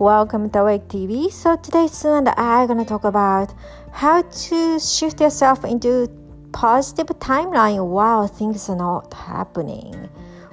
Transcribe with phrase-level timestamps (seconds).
[0.00, 1.30] Welcome to Awake TV.
[1.30, 3.52] So today Sue and I are gonna talk about
[3.92, 6.08] how to shift yourself into
[6.52, 10.08] positive timeline while things are not happening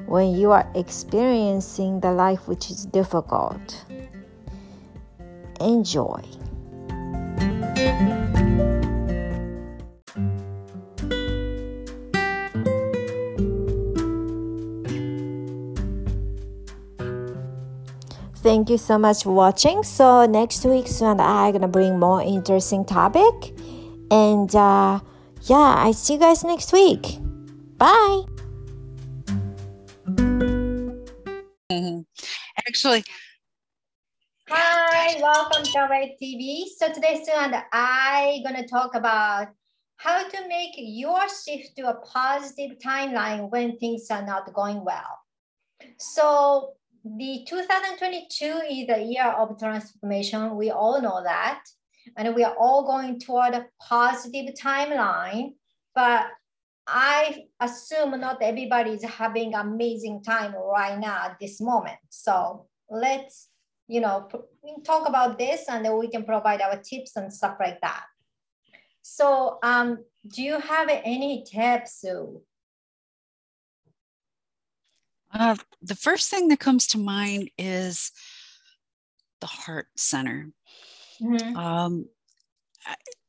[0.05, 3.85] when you are experiencing the life which is difficult.
[5.61, 6.21] Enjoy.
[18.43, 19.81] Thank you so much for watching.
[19.83, 23.33] So next week, Sue and I are gonna bring more interesting topic.
[24.11, 24.99] And uh,
[25.43, 27.17] yeah, I see you guys next week.
[27.77, 28.23] Bye.
[31.71, 32.01] Mm-hmm.
[32.67, 33.03] Actually,
[34.47, 36.65] hi, welcome to Awake TV.
[36.77, 39.47] So today, Sue and I gonna talk about
[39.97, 45.19] how to make your shift to a positive timeline when things are not going well.
[45.97, 46.73] So
[47.16, 50.55] the 2022 is the year of transformation.
[50.55, 51.63] We all know that.
[52.16, 55.53] And we are all going toward a positive timeline.
[55.94, 56.28] But
[56.88, 61.97] I assume not everybody is having amazing time right now at this moment.
[62.09, 63.50] So let's,
[63.88, 64.30] you know,
[64.85, 68.03] talk about this and then we can provide our tips and stuff like that.
[69.02, 72.05] So um, do you have any tips?
[75.33, 78.11] Uh, the first thing that comes to mind is
[79.42, 80.50] the heart center.
[81.22, 81.56] Mm-hmm.
[81.56, 82.06] Um,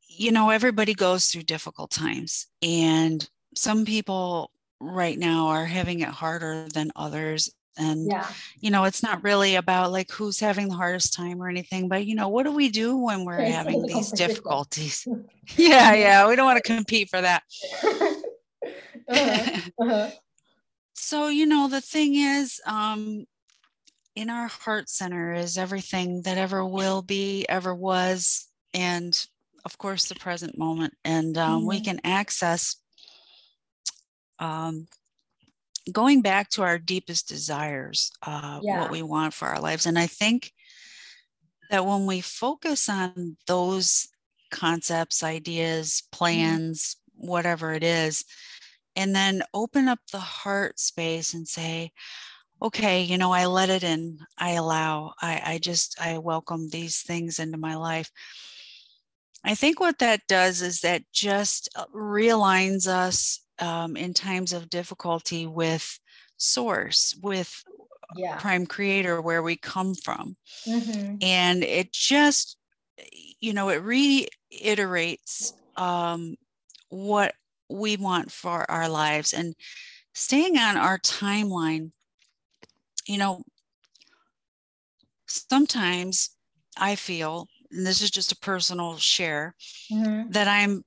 [0.09, 6.09] you know, everybody goes through difficult times, and some people right now are having it
[6.09, 7.53] harder than others.
[7.77, 8.27] And, yeah.
[8.59, 12.07] you know, it's not really about like who's having the hardest time or anything, but,
[12.07, 15.07] you know, what do we do when we're having these difficulties?
[15.57, 16.29] yeah, yeah.
[16.29, 17.43] We don't want to compete for that.
[19.09, 19.61] uh-huh.
[19.79, 20.11] Uh-huh.
[21.01, 23.25] So, you know, the thing is, um,
[24.17, 29.27] in our heart center is everything that ever will be, ever was, and
[29.65, 30.95] of course, the present moment.
[31.05, 31.69] And um, mm-hmm.
[31.69, 32.77] we can access
[34.41, 34.89] um,
[35.91, 38.81] going back to our deepest desires, uh, yeah.
[38.81, 39.87] what we want for our lives.
[39.87, 40.53] And I think
[41.71, 44.09] that when we focus on those
[44.51, 46.19] concepts, ideas, mm-hmm.
[46.19, 47.28] plans, mm-hmm.
[47.28, 48.25] whatever it is,
[48.98, 51.92] and then open up the heart space and say
[52.60, 57.03] okay you know i let it in i allow i i just i welcome these
[57.03, 58.10] things into my life
[59.44, 64.69] i think what that does is that just uh, realigns us um, in times of
[64.69, 65.98] difficulty with
[66.36, 67.62] source with
[68.16, 68.36] yeah.
[68.36, 70.36] prime creator where we come from
[70.66, 71.16] mm-hmm.
[71.22, 72.56] and it just
[73.41, 76.34] you know it reiterates um,
[76.88, 77.34] what
[77.69, 79.55] we want for our lives and
[80.15, 81.91] staying on our timeline
[83.06, 83.43] you know
[85.27, 86.31] sometimes
[86.77, 89.55] i feel and this is just a personal share
[89.93, 90.31] mm-hmm.
[90.31, 90.83] that i'm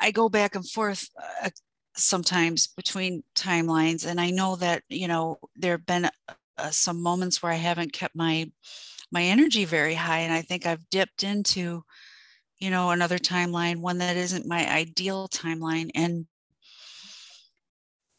[0.00, 1.08] i go back and forth
[1.42, 1.50] uh,
[1.96, 6.08] sometimes between timelines and i know that you know there have been
[6.58, 8.50] uh, some moments where i haven't kept my
[9.12, 11.82] my energy very high and i think i've dipped into
[12.60, 16.26] you know another timeline one that isn't my ideal timeline and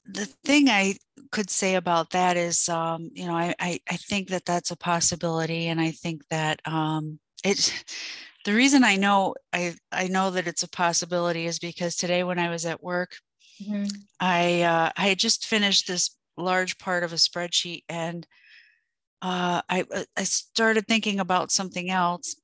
[0.06, 0.96] the thing i
[1.31, 4.78] could say about that is um, you know I, I, I think that that's a
[4.78, 7.84] possibility and i think that um, it
[8.46, 12.40] the reason i know i i know that it's a possibility is because today when
[12.40, 13.16] i was at work
[13.62, 13.85] mm-hmm.
[14.19, 18.25] i uh, i had just finished this large part of a spreadsheet and
[19.24, 22.35] uh, I, uh, I started thinking about something else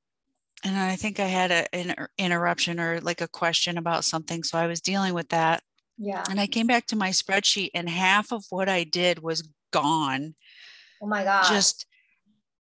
[0.64, 4.42] and I think I had a, an er, interruption or like a question about something.
[4.42, 5.62] So I was dealing with that.
[5.96, 6.24] Yeah.
[6.30, 10.34] And I came back to my spreadsheet, and half of what I did was gone.
[11.02, 11.44] Oh my God.
[11.48, 11.86] Just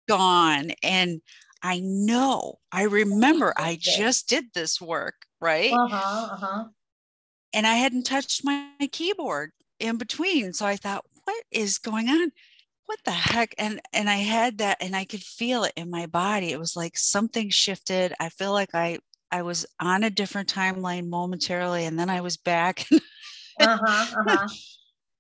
[0.09, 0.73] gone.
[0.83, 1.21] And
[1.63, 5.73] I know, I remember I just did this work, right?
[5.73, 6.29] Uh huh.
[6.33, 6.65] Uh huh.
[7.53, 10.53] And I hadn't touched my keyboard in between.
[10.53, 12.33] So I thought, what is going on?
[12.89, 13.55] What the heck?
[13.59, 16.53] And and i had that and i could feel it in my body.
[16.53, 18.15] It was like something shifted.
[18.19, 18.99] I feel like i
[19.31, 22.89] i was on a different timeline momentarily and then i was back.
[23.61, 24.47] Uh-huh, uh-huh.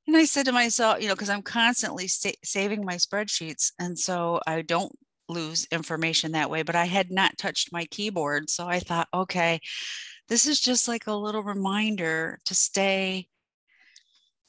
[0.06, 3.98] and i said to myself you know because i'm constantly sa- saving my spreadsheets and
[3.98, 4.92] so i don't
[5.28, 8.48] lose information that way but i had not touched my keyboard.
[8.48, 9.58] So i thought okay
[10.28, 13.26] this is just like a little reminder to stay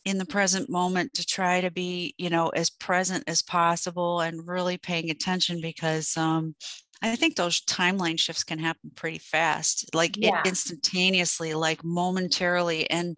[0.06, 4.48] in the present moment to try to be you know as present as possible and
[4.48, 6.56] really paying attention because um,
[7.02, 10.42] i think those timeline shifts can happen pretty fast like yeah.
[10.46, 13.18] instantaneously like momentarily and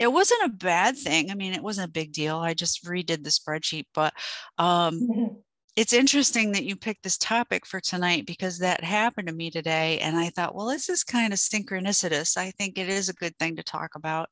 [0.00, 3.22] it wasn't a bad thing i mean it wasn't a big deal i just redid
[3.22, 4.12] the spreadsheet but
[4.58, 5.36] um,
[5.76, 9.98] it's interesting that you picked this topic for tonight because that happened to me today.
[9.98, 12.36] And I thought, well, this is kind of synchronicitous.
[12.36, 14.28] I think it is a good thing to talk about.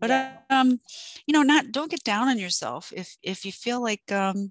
[0.00, 0.32] But yeah.
[0.50, 0.80] um,
[1.26, 4.50] you know, not don't get down on yourself if if you feel like um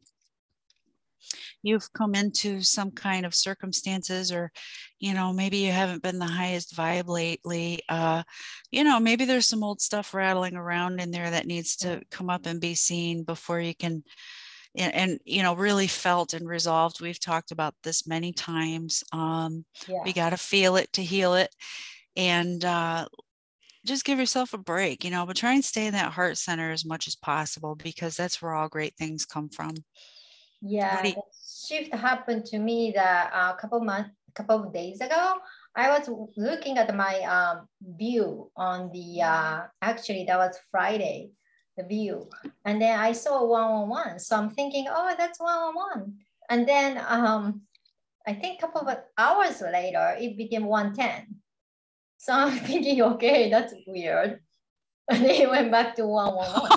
[1.61, 4.51] you've come into some kind of circumstances or
[4.99, 8.23] you know maybe you haven't been the highest vibe lately uh
[8.71, 12.29] you know maybe there's some old stuff rattling around in there that needs to come
[12.29, 14.01] up and be seen before you can
[14.77, 19.65] and, and, you know really felt and resolved we've talked about this many times um,
[19.87, 20.01] yeah.
[20.05, 21.53] we got to feel it to heal it
[22.15, 23.07] and uh,
[23.85, 26.71] just give yourself a break you know but try and stay in that heart center
[26.71, 29.73] as much as possible because that's where all great things come from.
[30.61, 31.15] Yeah you-
[31.67, 35.35] shift happened to me that a uh, couple months couple of days ago
[35.75, 41.31] I was looking at my um, view on the uh, actually that was Friday
[41.79, 42.27] the view.
[42.65, 44.19] And then I saw one-on-one.
[44.19, 46.13] So I'm thinking, oh, that's one-on-one.
[46.49, 47.61] And then um,
[48.27, 51.35] I think a couple of hours later, it became 110.
[52.17, 54.39] So I'm thinking, okay, that's weird.
[55.11, 56.69] And then it went back to one-on-one.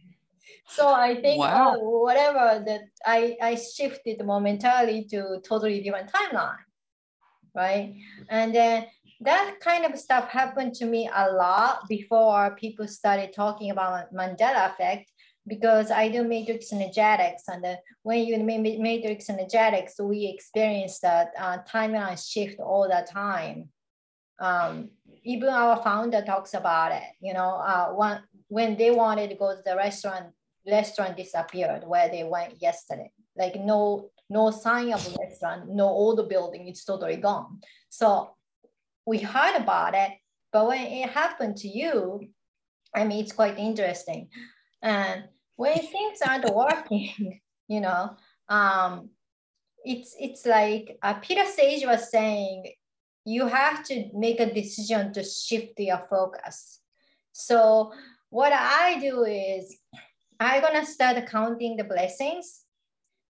[0.66, 1.76] so I think wow.
[1.78, 6.66] oh, whatever that I, I shifted momentarily to totally different timeline,
[7.54, 7.94] right?
[8.28, 8.86] And then
[9.20, 14.72] that kind of stuff happened to me a lot before people started talking about Mandela
[14.72, 15.12] effect
[15.46, 17.44] because I do matrix energetics.
[17.48, 23.68] And the, when you matrix energetics, we experience that uh, timeline shift all the time.
[24.38, 24.90] Um,
[25.22, 27.02] even our founder talks about it.
[27.20, 30.26] You know, uh, one, when they wanted to go to the restaurant,
[30.66, 33.10] restaurant disappeared where they went yesterday.
[33.36, 37.60] Like no no sign of the restaurant, no old building, it's totally gone.
[37.88, 38.30] So
[39.06, 40.12] we heard about it,
[40.52, 42.28] but when it happened to you,
[42.94, 44.28] I mean, it's quite interesting.
[44.82, 45.24] And
[45.56, 48.16] when things aren't working, you know,
[48.48, 49.10] um,
[49.84, 52.64] it's it's like uh, Peter Sage was saying,
[53.24, 56.80] you have to make a decision to shift your focus.
[57.32, 57.92] So
[58.30, 59.78] what I do is
[60.38, 62.64] I'm gonna start counting the blessings,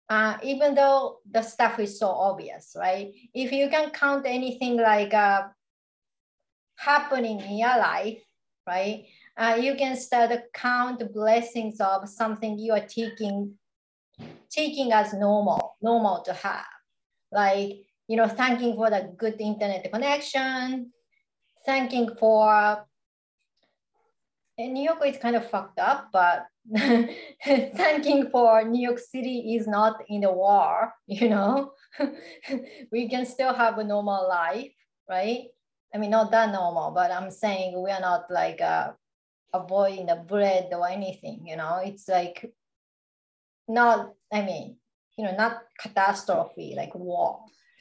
[0.08, 3.12] uh, even though the stuff is so obvious, right?
[3.34, 5.48] If you can count anything like uh,
[6.80, 8.22] happening in your life,
[8.66, 9.04] right?
[9.36, 13.54] Uh, you can start to count the blessings of something you are taking,
[14.50, 16.64] taking as normal, normal to have.
[17.30, 20.92] Like, you know, thanking for the good internet connection,
[21.66, 22.86] thanking for,
[24.58, 26.46] and New York is kind of fucked up, but
[27.44, 31.72] thanking for New York City is not in the war, you know,
[32.92, 34.72] we can still have a normal life,
[35.08, 35.48] right?
[35.94, 38.92] I mean, not that normal, but I'm saying we are not like uh,
[39.52, 42.52] avoiding the bread or anything, you know, it's like
[43.68, 44.76] not, I mean,
[45.16, 47.40] you know, not catastrophe like war.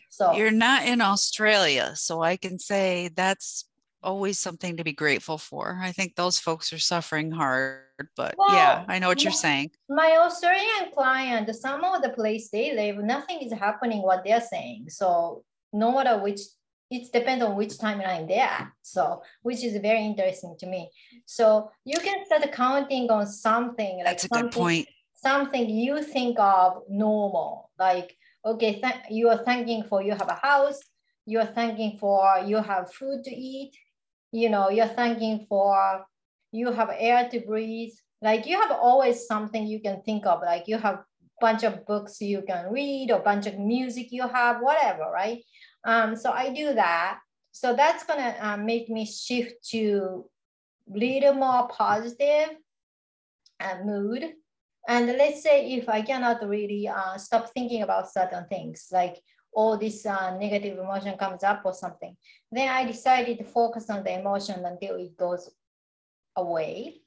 [0.09, 3.65] So you're not in Australia, so I can say that's
[4.01, 5.79] always something to be grateful for.
[5.81, 7.83] I think those folks are suffering hard,
[8.15, 9.71] but well, yeah, I know what you're saying.
[9.88, 14.89] My Australian client, some of the place they live, nothing is happening what they're saying.
[14.89, 16.41] So no matter which
[16.89, 18.71] it depends on which timeline they're at.
[18.81, 20.89] So, which is very interesting to me.
[21.25, 24.88] So you can start counting on something like That's a something, good point.
[25.13, 28.15] Something you think of normal, like
[28.46, 30.79] okay, th- you are thanking for you have a house.
[31.25, 33.75] You are thanking for you have food to eat.
[34.31, 36.05] You know, you're thanking for
[36.51, 37.91] you have air to breathe.
[38.22, 40.41] Like you have always something you can think of.
[40.41, 41.03] Like you have
[41.39, 45.43] bunch of books you can read or bunch of music you have, whatever, right?
[45.84, 47.19] Um, so I do that.
[47.51, 50.25] So that's gonna uh, make me shift to
[50.93, 52.58] a little more positive
[53.60, 54.34] uh, mood.
[54.88, 59.17] And let's say if I cannot really uh, stop thinking about certain things, like
[59.53, 62.15] all this uh, negative emotion comes up or something,
[62.51, 65.50] then I decided to focus on the emotion until it goes
[66.36, 67.01] away.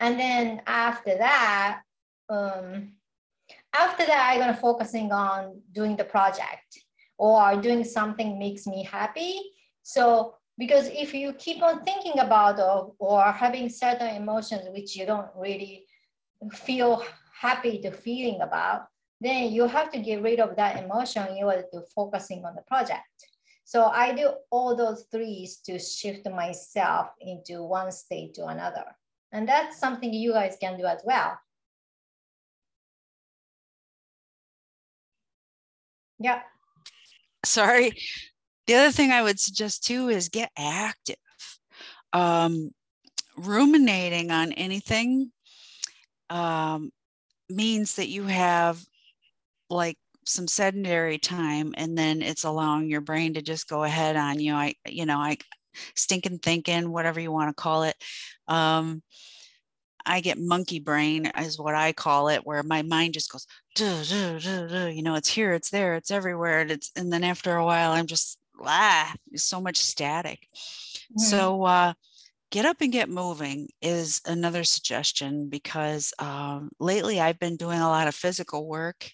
[0.00, 1.82] And then after that,
[2.28, 2.92] um,
[3.74, 6.84] after that, I'm gonna focusing on doing the project
[7.18, 9.40] or doing something makes me happy.
[9.82, 15.06] So because if you keep on thinking about or, or having certain emotions which you
[15.06, 15.86] don't really
[16.52, 17.04] feel
[17.40, 18.86] happy to feeling about,
[19.20, 22.62] then you have to get rid of that emotion in order to focusing on the
[22.62, 23.02] project.
[23.64, 28.84] So I do all those three to shift myself into one state to another.
[29.32, 31.38] And that's something you guys can do as well.
[36.18, 36.40] Yeah
[37.44, 37.92] sorry.
[38.66, 41.16] The other thing I would suggest too is get active.
[42.12, 42.70] Um,
[43.36, 45.30] ruminating on anything
[46.30, 46.90] um,
[47.48, 48.82] means that you have
[49.70, 54.38] like some sedentary time and then it's allowing your brain to just go ahead on
[54.38, 55.34] you i you know i
[55.94, 57.96] stinking thinking whatever you want to call it
[58.46, 59.02] um
[60.08, 64.02] i get monkey brain is what i call it where my mind just goes duh,
[64.02, 67.56] duh, duh, you know it's here it's there it's everywhere and it's and then after
[67.56, 71.20] a while i'm just ah so much static mm-hmm.
[71.20, 71.92] so uh
[72.50, 77.88] get up and get moving is another suggestion because um, lately I've been doing a
[77.88, 79.10] lot of physical work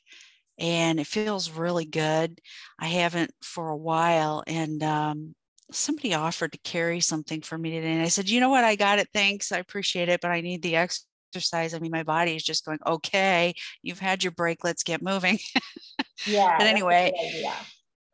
[0.58, 2.40] and it feels really good.
[2.78, 5.34] I haven't for a while, and um,
[5.70, 8.64] somebody offered to carry something for me today, and I said, "You know what?
[8.64, 9.08] I got it.
[9.12, 9.52] Thanks.
[9.52, 11.74] I appreciate it, but I need the exercise.
[11.74, 14.64] I mean, my body is just going, okay, you've had your break.
[14.64, 15.38] Let's get moving."
[16.26, 16.56] Yeah.
[16.56, 17.12] but anyway,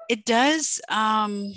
[0.09, 0.81] it does.
[0.89, 1.53] Um,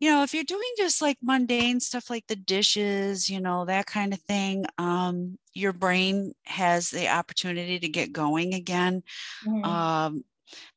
[0.00, 3.86] you know, if you're doing just like mundane stuff like the dishes, you know, that
[3.86, 9.02] kind of thing, um, your brain has the opportunity to get going again.
[9.46, 9.64] Mm-hmm.
[9.64, 10.24] Um,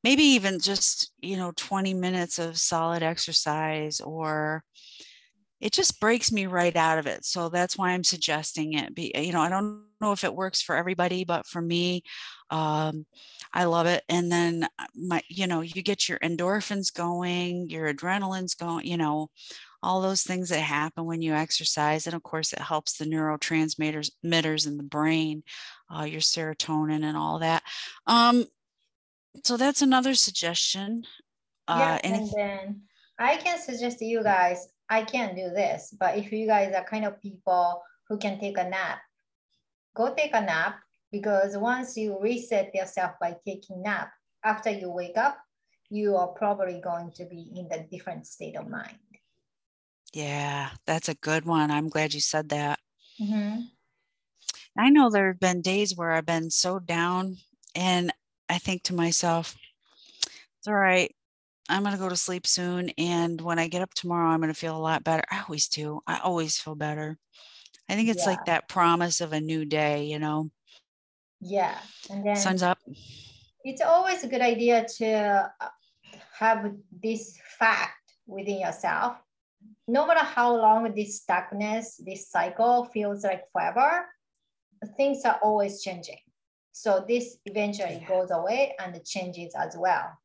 [0.04, 4.64] maybe even just, you know, 20 minutes of solid exercise or
[5.62, 7.24] it just breaks me right out of it.
[7.24, 8.96] So that's why I'm suggesting it.
[8.96, 12.02] Be, you know, I don't know if it works for everybody, but for me,
[12.50, 13.06] um,
[13.54, 14.04] I love it.
[14.10, 18.98] And then uh, my, you know, you get your endorphins going, your adrenaline's going, you
[18.98, 19.30] know,
[19.84, 22.08] all those things that happen when you exercise.
[22.08, 25.44] And of course, it helps the neurotransmitters emitters in the brain,
[25.96, 27.64] uh, your serotonin and all that.
[28.08, 28.46] Um,
[29.44, 31.06] so that's another suggestion.
[31.68, 32.82] Uh, yeah, and then
[33.20, 36.84] I can suggest to you guys, I can't do this, but if you guys are
[36.84, 39.00] kind of people who can take a nap,
[39.96, 40.80] go take a nap
[41.12, 44.12] because once you reset yourself by taking nap,
[44.44, 45.38] after you wake up,
[45.90, 48.98] you are probably going to be in a different state of mind.
[50.14, 51.72] Yeah, that's a good one.
[51.72, 52.80] I'm glad you said that.
[53.22, 53.62] Mm-hmm.
[54.78, 57.38] I know there have been days where I've been so down,
[57.76, 58.11] and
[58.52, 59.56] I think to myself,
[60.60, 61.16] it's all right.
[61.70, 62.90] I'm going to go to sleep soon.
[62.98, 65.24] And when I get up tomorrow, I'm going to feel a lot better.
[65.32, 66.02] I always do.
[66.06, 67.18] I always feel better.
[67.88, 68.32] I think it's yeah.
[68.32, 70.52] like that promise of a new day, you know?
[71.40, 71.78] Yeah.
[72.10, 72.78] And then sun's up.
[73.64, 75.68] It's always a good idea to uh,
[76.38, 79.16] have this fact within yourself.
[79.88, 84.08] No matter how long this stuckness, this cycle feels like forever,
[84.98, 86.20] things are always changing.
[86.72, 88.08] So this eventually yeah.
[88.08, 90.18] goes away and the changes as well.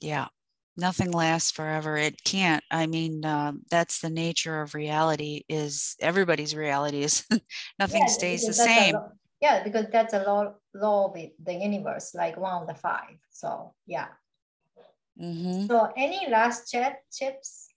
[0.00, 0.28] Yeah
[0.76, 6.54] nothing lasts forever it can't i mean uh, that's the nature of reality is everybody's
[6.54, 7.24] reality is
[7.78, 8.94] nothing yeah, stays the same
[9.40, 13.72] yeah because that's a law law of the universe like one of the five so
[13.86, 14.08] yeah
[15.20, 15.66] mm-hmm.
[15.66, 17.68] so any last chat tips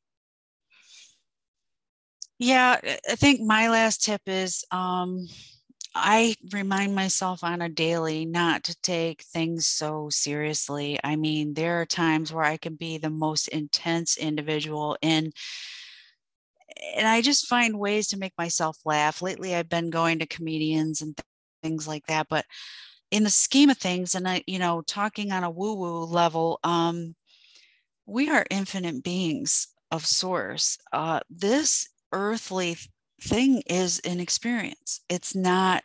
[2.40, 5.28] yeah i think my last tip is um
[6.00, 11.00] I remind myself on a daily not to take things so seriously.
[11.04, 15.34] I mean, there are times where I can be the most intense individual and
[16.96, 19.22] and I just find ways to make myself laugh.
[19.22, 21.26] Lately I've been going to comedians and th-
[21.64, 22.46] things like that, but
[23.12, 27.16] in the scheme of things and I you know, talking on a woo-woo level, um
[28.08, 30.78] we are infinite beings of source.
[30.94, 32.78] Uh this earthly
[33.22, 35.02] thing is an experience.
[35.10, 35.84] It's not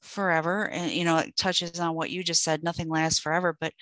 [0.00, 0.68] forever.
[0.68, 3.72] And, you know, it touches on what you just said nothing lasts forever, but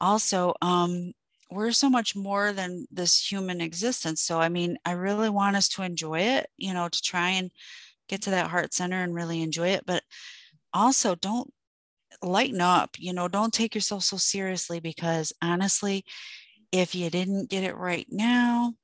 [0.00, 1.12] also, um,
[1.50, 4.22] we're so much more than this human existence.
[4.22, 7.50] So, I mean, I really want us to enjoy it, you know, to try and
[8.08, 9.84] get to that heart center and really enjoy it.
[9.86, 10.02] But
[10.74, 11.50] also, don't
[12.22, 16.04] lighten up, you know, don't take yourself so seriously because honestly,
[16.72, 18.74] if you didn't get it right now,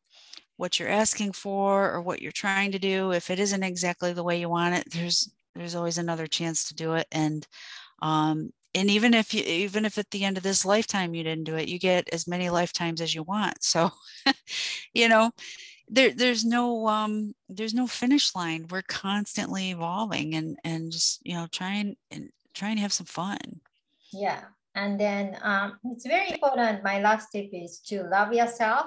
[0.56, 4.22] what you're asking for or what you're trying to do if it isn't exactly the
[4.22, 7.06] way you want it there's there's always another chance to do it.
[7.12, 7.46] And
[8.02, 11.44] um and even if you even if at the end of this lifetime you didn't
[11.44, 13.62] do it you get as many lifetimes as you want.
[13.62, 13.90] So
[14.94, 15.30] you know
[15.88, 18.66] there there's no um there's no finish line.
[18.70, 23.60] We're constantly evolving and and just you know trying and trying to have some fun.
[24.12, 24.44] Yeah.
[24.76, 26.82] And then um, it's very important.
[26.82, 28.86] My last tip is to love yourself.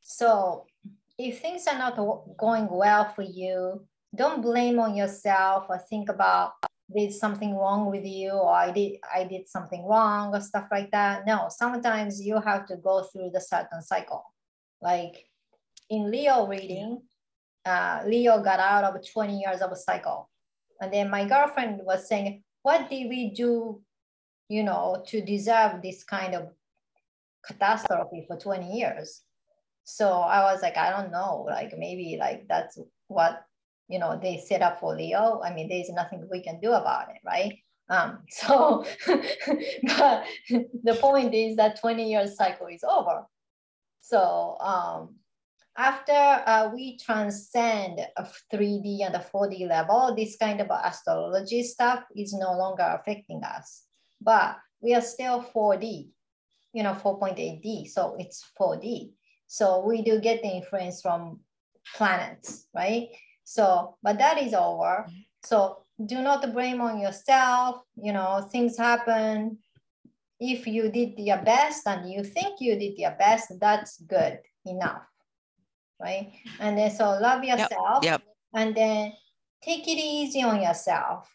[0.00, 0.64] So
[1.20, 1.96] if things are not
[2.38, 6.52] going well for you, don't blame on yourself or think about
[6.88, 10.90] there's something wrong with you or I did I did something wrong or stuff like
[10.90, 11.26] that.
[11.26, 14.24] No, sometimes you have to go through the certain cycle.
[14.80, 15.26] Like
[15.90, 17.02] in Leo reading,
[17.66, 20.30] uh, Leo got out of 20 years of a cycle.
[20.80, 23.82] And then my girlfriend was saying, what did we do,
[24.48, 26.48] you know, to deserve this kind of
[27.46, 29.20] catastrophe for 20 years?
[29.84, 33.44] So I was like, I don't know, like maybe like that's what
[33.88, 35.40] you know they set up for Leo.
[35.44, 37.58] I mean, there's nothing we can do about it, right?
[37.88, 43.26] Um, so, but the point is that 20 years cycle is over.
[44.00, 45.16] So um,
[45.76, 52.04] after uh, we transcend a 3D and a 4D level, this kind of astrology stuff
[52.16, 53.84] is no longer affecting us.
[54.20, 56.08] But we are still 4D,
[56.72, 57.88] you know, 4.8D.
[57.88, 59.12] So it's 4D.
[59.50, 61.40] So we do get the influence from
[61.96, 63.08] planets, right?
[63.42, 65.08] So, but that is over.
[65.42, 67.82] So do not blame on yourself.
[67.96, 69.58] You know, things happen.
[70.38, 75.02] If you did your best and you think you did your best, that's good enough,
[76.00, 76.30] right?
[76.60, 78.04] And then so love yourself.
[78.04, 78.04] Yep.
[78.04, 78.22] yep.
[78.54, 79.12] And then
[79.64, 81.28] take it easy on yourself.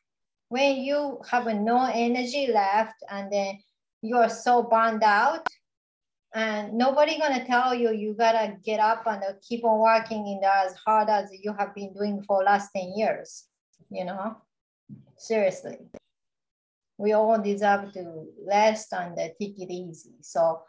[0.48, 3.60] When you have no energy left and then
[4.02, 5.46] you're so burned out,
[6.36, 10.76] and nobody gonna tell you you gotta get up and keep on working in as
[10.86, 13.48] hard as you have been doing for last 10 years
[13.90, 14.38] you know?
[15.18, 15.78] Seriously.
[16.98, 20.14] We all deserve to rest and take it easy.
[20.22, 20.62] So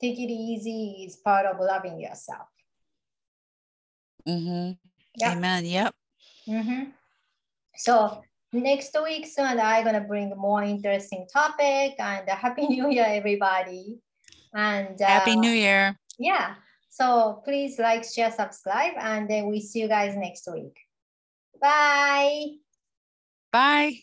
[0.00, 2.48] take it easy is part of loving yourself.
[4.28, 4.72] Mm-hmm.
[5.18, 5.36] yep.
[5.36, 5.64] amen.
[5.66, 5.94] Yep.
[6.48, 6.82] Mm-hmm.
[7.76, 13.98] so next week soon i'm gonna bring more interesting topic and happy new year everybody
[14.54, 15.98] and uh, Happy New Year.
[16.18, 16.54] Yeah.
[16.88, 20.78] So please like, share, subscribe, and then we see you guys next week.
[21.60, 22.46] Bye.
[23.52, 23.98] Bye.